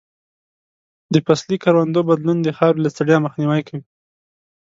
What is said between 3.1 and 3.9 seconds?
مخنیوی کوي.